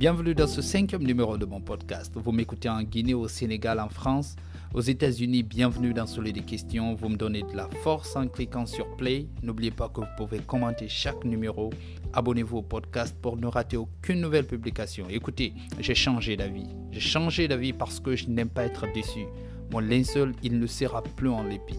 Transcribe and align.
Bienvenue 0.00 0.34
dans 0.34 0.46
ce 0.46 0.62
cinquième 0.62 1.02
numéro 1.02 1.36
de 1.36 1.44
mon 1.44 1.60
podcast. 1.60 2.10
Vous 2.16 2.32
m'écoutez 2.32 2.70
en 2.70 2.82
Guinée, 2.82 3.12
au 3.12 3.28
Sénégal, 3.28 3.78
en 3.78 3.90
France, 3.90 4.34
aux 4.72 4.80
États-Unis. 4.80 5.42
Bienvenue 5.42 5.92
dans 5.92 6.06
Soleil 6.06 6.32
des 6.32 6.40
questions. 6.40 6.94
Vous 6.94 7.10
me 7.10 7.16
donnez 7.16 7.42
de 7.42 7.54
la 7.54 7.68
force 7.82 8.16
en 8.16 8.26
cliquant 8.26 8.64
sur 8.64 8.96
Play. 8.96 9.26
N'oubliez 9.42 9.70
pas 9.70 9.90
que 9.90 10.00
vous 10.00 10.06
pouvez 10.16 10.38
commenter 10.38 10.88
chaque 10.88 11.22
numéro. 11.26 11.68
Abonnez-vous 12.14 12.56
au 12.56 12.62
podcast 12.62 13.14
pour 13.20 13.36
ne 13.36 13.46
rater 13.46 13.76
aucune 13.76 14.22
nouvelle 14.22 14.46
publication. 14.46 15.04
Écoutez, 15.10 15.52
j'ai 15.78 15.94
changé 15.94 16.34
d'avis. 16.34 16.68
J'ai 16.92 17.00
changé 17.00 17.46
d'avis 17.46 17.74
parce 17.74 18.00
que 18.00 18.16
je 18.16 18.26
n'aime 18.30 18.48
pas 18.48 18.64
être 18.64 18.86
déçu. 18.94 19.26
Mon 19.70 19.80
linceul, 19.80 20.32
il 20.42 20.58
ne 20.58 20.66
sera 20.66 21.02
plus 21.02 21.28
en 21.28 21.42
lépi. 21.42 21.76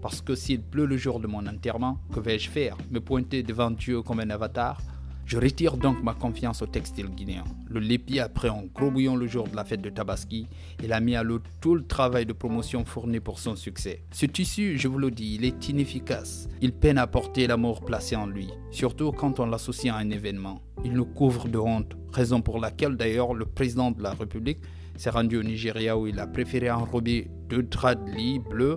Parce 0.00 0.20
que 0.20 0.36
s'il 0.36 0.62
pleut 0.62 0.86
le 0.86 0.96
jour 0.96 1.18
de 1.18 1.26
mon 1.26 1.44
enterrement, 1.44 1.98
que 2.14 2.20
vais-je 2.20 2.50
faire? 2.50 2.76
Me 2.92 3.00
pointer 3.00 3.42
devant 3.42 3.72
Dieu 3.72 4.00
comme 4.02 4.20
un 4.20 4.30
avatar? 4.30 4.80
Je 5.26 5.38
retire 5.38 5.76
donc 5.76 6.02
ma 6.02 6.12
confiance 6.12 6.60
au 6.62 6.66
textile 6.66 7.08
guinéen. 7.08 7.44
Le 7.68 7.80
Lépi 7.80 8.20
a 8.20 8.28
pris 8.28 8.48
un 8.48 8.64
gros 8.74 8.90
bouillon 8.90 9.16
le 9.16 9.26
jour 9.26 9.48
de 9.48 9.56
la 9.56 9.64
fête 9.64 9.80
de 9.80 9.88
Tabaski. 9.88 10.46
Il 10.82 10.92
a 10.92 11.00
mis 11.00 11.16
à 11.16 11.22
l'eau 11.22 11.40
tout 11.60 11.74
le 11.74 11.86
travail 11.86 12.26
de 12.26 12.32
promotion 12.32 12.84
fourni 12.84 13.20
pour 13.20 13.38
son 13.38 13.56
succès. 13.56 14.02
Ce 14.12 14.26
tissu, 14.26 14.76
je 14.76 14.88
vous 14.88 14.98
le 14.98 15.10
dis, 15.10 15.36
il 15.36 15.44
est 15.44 15.68
inefficace. 15.68 16.48
Il 16.60 16.72
peine 16.72 16.98
à 16.98 17.06
porter 17.06 17.46
l'amour 17.46 17.84
placé 17.84 18.16
en 18.16 18.26
lui, 18.26 18.48
surtout 18.70 19.12
quand 19.12 19.40
on 19.40 19.46
l'associe 19.46 19.94
à 19.94 19.98
un 19.98 20.10
événement. 20.10 20.60
Il 20.84 20.92
nous 20.92 21.06
couvre 21.06 21.48
de 21.48 21.58
honte, 21.58 21.96
raison 22.12 22.42
pour 22.42 22.60
laquelle 22.60 22.96
d'ailleurs 22.96 23.32
le 23.32 23.46
président 23.46 23.90
de 23.90 24.02
la 24.02 24.12
République 24.12 24.60
s'est 24.96 25.10
rendu 25.10 25.38
au 25.38 25.42
Nigeria 25.42 25.98
où 25.98 26.06
il 26.06 26.18
a 26.20 26.26
préféré 26.26 26.70
enrober 26.70 27.28
deux 27.48 27.62
draps 27.62 28.04
de 28.04 28.10
lit 28.16 28.38
bleus 28.38 28.76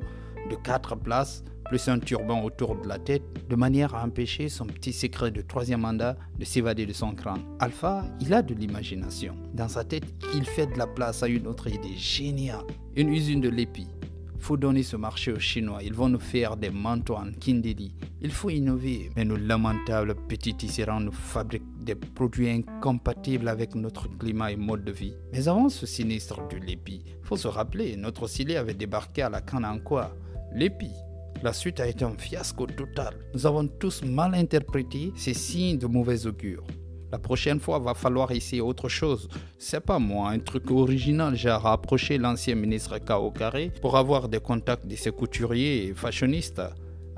de 0.50 0.56
quatre 0.56 0.96
places 0.96 1.44
plus 1.68 1.88
un 1.88 2.00
turban 2.00 2.44
autour 2.44 2.76
de 2.82 2.88
la 2.88 2.98
tête, 2.98 3.24
de 3.50 3.56
manière 3.56 3.96
à 3.96 4.04
empêcher 4.04 4.50
son 4.50 4.66
petit 4.66 4.94
secret 4.94 5.32
de 5.32 5.42
troisième 5.42 5.82
mandat 5.82 6.16
de 6.38 6.46
s'évader 6.46 6.86
de 6.86 6.94
son 6.94 7.14
crâne. 7.14 7.44
Alpha, 7.60 8.06
il 8.22 8.34
a 8.34 8.42
de 8.42 8.54
l'imagination. 8.54 9.36
Dans 9.54 9.68
sa 9.68 9.84
tête, 9.84 10.06
il 10.34 10.46
fait 10.46 10.68
de 10.68 10.78
la 10.78 10.88
place 10.88 11.24
à 11.24 11.28
une 11.28 11.48
autre 11.48 11.68
idée 11.68 11.96
géniale. 11.96 12.66
Une 12.96 13.10
usine 13.10 13.42
de 13.42 13.50
l'épi. 13.50 13.88
Faut 14.40 14.56
donner 14.56 14.84
ce 14.84 14.96
marché 14.96 15.32
aux 15.32 15.40
Chinois. 15.40 15.84
Ils 15.84 15.94
vont 15.94 16.10
nous 16.10 16.20
faire 16.20 16.56
des 16.56 16.70
manteaux 16.70 17.16
en 17.16 17.32
Kindeli. 17.32 17.94
Il 18.22 18.32
faut 18.32 18.50
innover. 18.50 19.10
Mais 19.16 19.26
nos 19.26 19.36
lamentables 19.36 20.16
petits 20.28 20.56
tisserands 20.56 21.00
nous 21.02 21.12
fabriquent 21.12 21.64
des 21.84 21.96
produits 21.96 22.50
incompatibles 22.50 23.48
avec 23.48 23.76
notre 23.76 24.08
climat 24.18 24.52
et 24.52 24.56
mode 24.56 24.86
de 24.86 24.92
vie. 24.92 25.16
Mais 25.34 25.48
avant 25.48 25.70
ce 25.70 25.86
sinistre 25.86 26.48
de 26.50 26.58
l'épi, 26.58 27.04
faut 27.24 27.36
se 27.36 27.48
rappeler, 27.48 27.98
notre 27.98 28.28
Silé 28.28 28.56
avait 28.56 28.74
débarqué 28.74 29.24
à 29.24 29.30
la 29.30 29.42
canne 29.42 29.66
en 29.66 29.80
quoi? 29.80 30.16
L'épi. 30.54 30.92
La 31.44 31.54
suite 31.54 31.80
a 31.80 31.88
été 31.88 32.04
un 32.04 32.18
fiasco 32.18 32.66
total. 32.66 33.14
Nous 33.34 33.46
avons 33.46 33.68
tous 33.68 34.02
mal 34.04 34.34
interprété 34.34 35.14
ces 35.16 35.36
signes 35.36 35.78
de 35.78 35.86
mauvais 35.86 36.26
augure. 36.26 36.64
La 37.12 37.20
prochaine 37.20 37.60
fois, 37.60 37.80
va 37.80 37.94
falloir 37.94 38.32
essayer 38.32 38.62
autre 38.62 38.90
chose. 38.90 39.30
C'est 39.58 39.80
pas 39.80 40.00
moi, 40.00 40.30
un 40.32 40.40
truc 40.40 40.70
original, 40.72 41.36
j'ai 41.36 41.52
rapproché 41.52 42.18
l'ancien 42.18 42.56
ministre 42.56 42.98
K.O. 42.98 43.32
Carré 43.32 43.72
pour 43.82 43.96
avoir 43.96 44.28
des 44.28 44.40
contacts 44.40 44.88
de 44.88 44.96
ses 44.96 45.12
couturiers 45.12 45.86
et 45.86 45.94
fashionistes. 45.94 46.62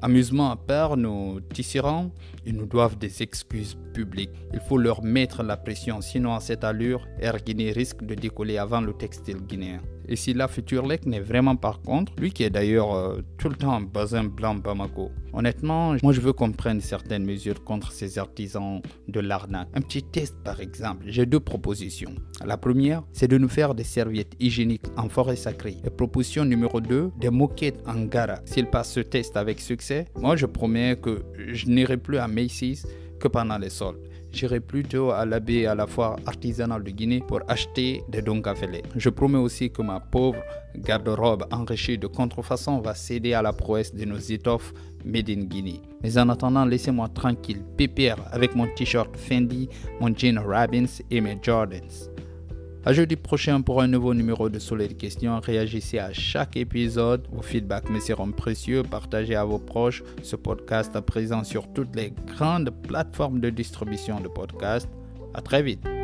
Amusement 0.01 0.51
à 0.51 0.57
part, 0.57 0.95
nos 0.95 1.39
tisserands, 1.39 2.11
ils 2.45 2.55
nous 2.55 2.67
doivent 2.67 2.97
des 2.97 3.23
excuses 3.23 3.77
publiques. 3.93 4.31
Il 4.53 4.59
faut 4.59 4.77
leur 4.77 5.01
mettre 5.01 5.43
la 5.43 5.57
pression, 5.57 6.01
sinon 6.01 6.35
à 6.35 6.39
cette 6.39 6.63
allure, 6.63 7.07
Air 7.19 7.37
Guinée 7.37 7.71
risque 7.71 8.03
de 8.03 8.15
décoller 8.15 8.57
avant 8.57 8.81
le 8.81 8.93
textile 8.93 9.41
guinéen. 9.41 9.81
Et 10.11 10.15
si 10.15 10.33
la 10.33 10.47
future 10.47 10.87
Lec 10.87 11.05
n'est 11.05 11.19
vraiment 11.19 11.55
par 11.55 11.81
contre, 11.81 12.13
lui 12.17 12.31
qui 12.31 12.43
est 12.43 12.49
d'ailleurs 12.49 12.95
euh, 12.95 13.21
tout 13.37 13.47
le 13.47 13.55
temps 13.55 13.79
bazin 13.79 14.23
blanc 14.23 14.55
Bamako, 14.55 15.11
honnêtement, 15.33 15.95
moi 16.01 16.13
je 16.13 16.19
veux 16.19 16.33
qu'on 16.33 16.51
prenne 16.51 16.81
certaines 16.81 17.23
mesures 17.23 17.63
contre 17.63 17.91
ces 17.91 18.17
artisans 18.17 18.81
de 19.07 19.19
l'arnaque. 19.19 19.67
Un 19.75 19.81
petit 19.81 20.01
test 20.01 20.35
par 20.43 20.61
exemple, 20.61 21.03
j'ai 21.05 21.27
deux 21.27 21.39
propositions. 21.39 22.15
La 22.43 22.57
première, 22.57 23.03
c'est 23.13 23.27
de 23.27 23.37
nous 23.37 23.49
faire 23.49 23.75
des 23.75 23.83
serviettes 23.83 24.33
hygiéniques 24.39 24.87
en 24.97 25.09
forêt 25.09 25.35
sacrée. 25.35 25.77
Et 25.85 25.91
proposition 25.91 26.43
numéro 26.43 26.81
2, 26.81 27.11
des 27.19 27.29
moquettes 27.29 27.83
en 27.87 28.05
gara. 28.05 28.39
S'il 28.45 28.65
passe 28.65 28.93
ce 28.93 29.01
test 29.01 29.37
avec 29.37 29.59
succès, 29.59 30.05
moi 30.15 30.35
je 30.35 30.47
promets 30.47 30.97
que 30.99 31.21
je 31.37 31.67
n'irai 31.67 31.97
plus 31.97 32.17
à 32.17 32.27
Macy's 32.27 32.87
que 33.19 33.27
pendant 33.27 33.59
les 33.59 33.69
soldes 33.69 34.09
j'irai 34.31 34.59
plutôt 34.59 35.11
à 35.11 35.25
l'abbé 35.25 35.65
à 35.65 35.75
la 35.75 35.87
foire 35.87 36.17
artisanale 36.25 36.83
de 36.83 36.91
Guinée 36.91 37.23
pour 37.27 37.41
acheter 37.47 38.03
des 38.09 38.21
dons 38.21 38.41
cafélés. 38.41 38.83
Je 38.95 39.09
promets 39.09 39.37
aussi 39.37 39.71
que 39.71 39.81
ma 39.81 39.99
pauvre 39.99 40.41
garde-robe 40.75 41.45
enrichie 41.51 41.97
de 41.97 42.07
contrefaçon 42.07 42.79
va 42.79 42.93
céder 42.95 43.33
à 43.33 43.41
la 43.41 43.53
prouesse 43.53 43.93
de 43.93 44.05
nos 44.05 44.17
étoffes 44.17 44.73
made 45.05 45.29
in 45.29 45.45
Guinée. 45.45 45.81
Mais 46.03 46.17
en 46.17 46.29
attendant, 46.29 46.65
laissez-moi 46.65 47.09
tranquille, 47.09 47.61
pépère 47.77 48.17
avec 48.31 48.55
mon 48.55 48.67
t-shirt 48.75 49.15
Fendi, 49.15 49.69
mon 49.99 50.15
jean 50.15 50.39
Robbins 50.39 50.85
et 51.09 51.21
mes 51.21 51.37
Jordans. 51.41 52.09
À 52.85 52.93
jeudi 52.93 53.17
prochain 53.17 53.61
pour 53.61 53.81
un 53.81 53.87
nouveau 53.87 54.13
numéro 54.13 54.47
de 54.47 54.57
Soleil 54.57 54.95
questions. 54.95 55.39
Réagissez 55.41 55.99
à 55.99 56.13
chaque 56.13 56.55
épisode. 56.55 57.27
Vos 57.29 57.41
feedbacks 57.41 57.89
me 57.89 57.99
seront 57.99 58.31
précieux. 58.31 58.83
Partagez 58.83 59.35
à 59.35 59.43
vos 59.43 59.59
proches 59.59 60.01
ce 60.23 60.37
podcast 60.37 60.95
à 60.95 61.01
présent 61.01 61.43
sur 61.43 61.71
toutes 61.73 61.93
les 61.95 62.13
grandes 62.25 62.69
plateformes 62.87 63.41
de 63.41 63.49
distribution 63.49 64.21
de 64.21 64.29
podcasts. 64.29 64.89
À 65.33 65.41
très 65.41 65.61
vite. 65.61 65.98